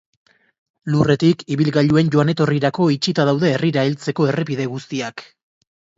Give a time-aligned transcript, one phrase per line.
[0.93, 5.29] Lurretik, ibilgailuen joan-etorrirako itxita daude herrira heltzeko errepide guztiak.